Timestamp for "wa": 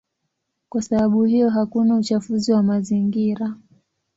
2.53-2.63